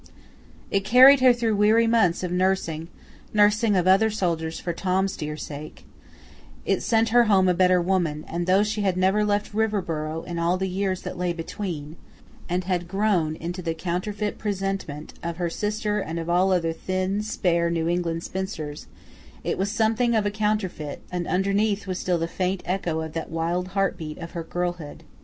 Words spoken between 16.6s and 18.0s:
thin, spare, New